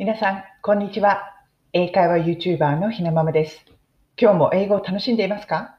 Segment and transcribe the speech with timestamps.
[0.00, 1.36] 皆さん、こんにちは。
[1.74, 3.62] 英会話 YouTuber のひなままです。
[4.18, 5.76] 今日も英語を楽しんでいますか？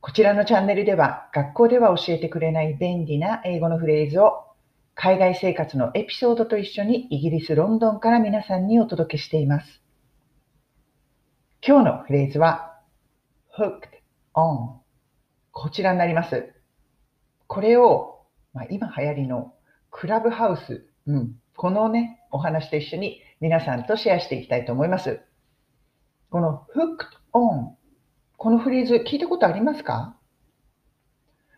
[0.00, 4.44] こちらのチャンネルでは、学校では教えてくれない便利な英語のフレーズを、
[4.94, 9.82] 海外生活のエピソードと一緒にイギリス・ロンドンから皆さんにお届けしています。
[11.66, 12.78] 今日のフレーズは、
[13.58, 13.80] hooked
[14.34, 14.76] on
[15.50, 16.52] こちらになります。
[17.48, 18.20] これを、
[18.52, 19.54] まあ、今流行りの
[19.90, 25.22] クラブハウス、うん、このね、お話と一緒に皆さんとシェアしていきたいと思います。
[26.30, 27.70] この hooked on
[28.36, 30.16] このフレーズ聞いたことありますか？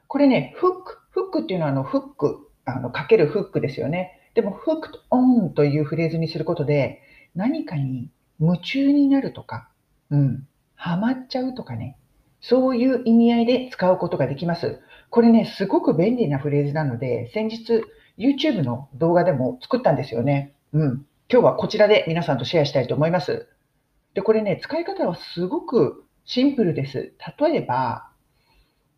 [0.06, 4.18] これね、フック、フックっていうのはあのフック、あのかけるフックですよね。
[4.32, 7.02] でも hooked on というフレーズにすることで
[7.34, 8.10] 何かに
[8.40, 9.68] 夢中になるとか、
[10.08, 11.98] うん、ハマっちゃうとかね、
[12.40, 14.80] そういう意味合いで使うことができます。
[15.10, 17.84] これね、すごく便利なフレーズなので、先日
[18.20, 20.52] YouTube の動画でも作ったんですよね。
[20.74, 21.06] うん。
[21.32, 23.48] 今日はこちらで皆さんとシェアしたいと思います。
[24.12, 27.14] で、これね、使い方はすごくシンプルです。
[27.38, 28.10] 例えば、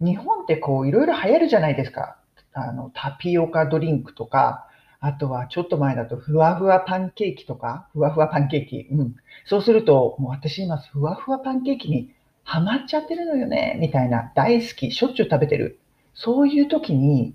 [0.01, 2.17] 日本ってこういろいろ流行るじゃないですか。
[2.53, 4.67] あの、タピオカドリンクとか、
[4.98, 8.89] あとはちょっと前だとふわふわパンケーキとか、ふわふわパンケーキ。
[8.91, 9.14] うん。
[9.47, 12.12] そうすると、もう私今ふわふわパンケーキに
[12.45, 14.33] ハマっちゃってるのよね、みたいな。
[14.34, 14.91] 大好き。
[14.91, 15.79] しょっちゅう食べてる。
[16.14, 17.34] そういう時に、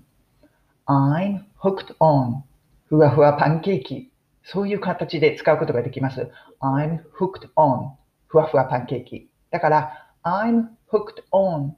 [0.90, 2.44] I'm hooked on
[2.86, 4.10] ふわふわパンケーキ。
[4.42, 6.30] そういう形で使うことができます。
[6.62, 7.90] I'm hooked on
[8.26, 9.28] ふわふわパンケーキ。
[9.50, 11.72] だから、I'm hooked on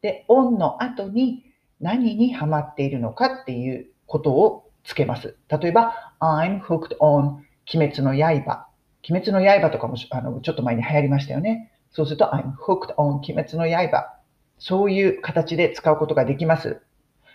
[0.00, 1.44] で、on の後に
[1.80, 5.36] 何にハマっているのかっていうことをつけます。
[5.48, 7.42] 例えば、I'm hooked on
[7.74, 8.68] 鬼滅の刃。
[9.06, 11.72] 鬼滅の刃とかもあのちょっと前に流行りましたよね。
[11.90, 14.16] そうすると、I'm hooked on 鬼滅の刃。
[14.58, 16.80] そういう形で使うことができます。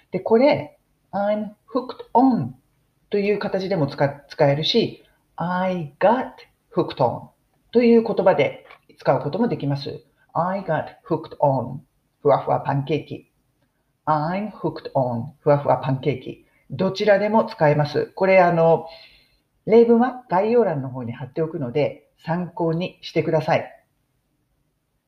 [0.10, 0.80] で、これ、
[1.14, 2.52] I'm hooked on
[3.10, 5.04] という形でも使使えるし、
[5.36, 6.32] I got
[6.74, 7.30] hooked on
[7.72, 8.66] という言葉で
[8.98, 10.04] 使うこともできます。
[10.34, 11.80] I got hooked on
[12.22, 13.30] ふわふわパンケーキ。
[14.06, 16.46] I'm hooked on ふわふわパンケーキ。
[16.70, 18.08] どちらでも使えます。
[18.16, 18.86] これあの、
[19.66, 23.84] 例文は概要欄の方に貼っておくので参考にしてください。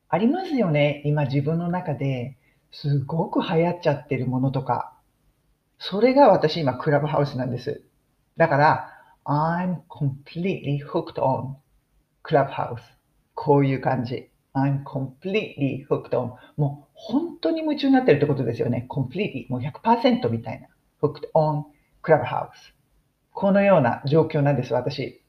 [0.08, 1.02] ありますよね。
[1.06, 2.36] 今自分の中で
[2.70, 4.93] すごく流行っちゃってるものとか、
[5.78, 7.82] それが私今クラブハウスなんです。
[8.36, 8.90] だから、
[9.24, 11.56] I'm completely hooked on
[12.22, 12.78] Clubhouse.
[13.34, 14.30] こういう感じ。
[14.54, 16.32] I'm completely hooked on.
[16.56, 18.86] もう本当に夢中になってるってことですよね。
[18.88, 19.46] completely.
[19.48, 20.68] もう100%みたいな。
[21.02, 21.64] hooked on
[22.02, 22.50] Clubhouse.
[23.32, 25.20] このような状況なんです、私。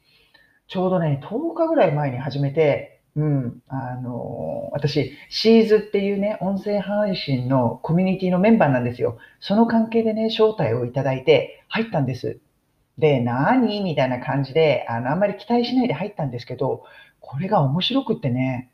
[0.68, 9.18] ちょうどね、10日ぐらい前に始めて、うん、あの、私、シーズっていうね、音声配信のコミュニティのメンバーなんですよ。
[9.40, 12.40] その関係でね、招待をいただいて入ったんです。
[12.98, 13.82] で、何？
[13.84, 16.84] みたいな感じで、あの、あんまり期待しないで入ったんですけど、
[17.22, 18.70] これが面白くってね、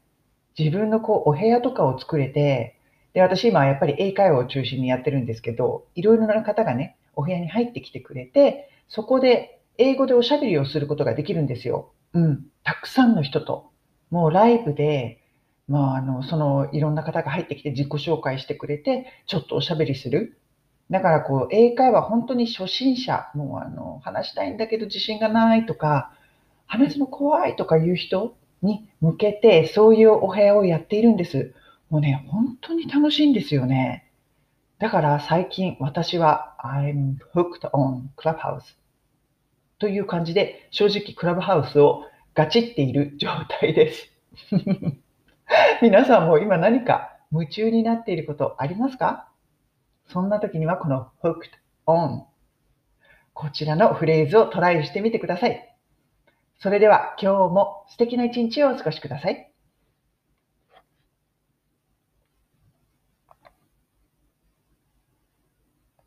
[0.58, 2.78] 自分のこう、お部屋とかを作れて、
[3.14, 11.92] で、私今やっぱり英会話を中心にやってるんですけど、いろいろな方がね、お部屋に入ってきてくれて、そこで英語でおしゃべりをすることができるんですよ。
[12.14, 12.46] うん。
[12.64, 13.71] たくさんの人と。
[14.12, 15.24] もうライブで、
[15.68, 20.38] まあ、あの、その、いろんな方が入ってきて自己紹介してくれて、ちょっとおしゃべりする。
[20.90, 26.12] だから、こう、英会話本当に初心者、もう、あの、話したいんだけど自信がないとか、
[26.68, 31.54] 話すの怖いとかいう人に向けて、そういうお部屋をやっているんです。
[31.90, 34.12] もうね、本当に楽しいんですよね。
[34.82, 38.62] だから最近私は I'm hooked on Clubhouse
[39.78, 44.10] という感じで正直クラブハウスをガチっている状態です。
[45.82, 49.30] 皆さんも今何か夢中になっていることありますか？
[50.08, 51.36] そんな時にはこの hooked
[51.88, 52.24] on
[53.34, 55.76] こちらのフレーズをトライしてみてください。
[56.60, 59.51] それでは今日も素敵な一日をお過ごしください。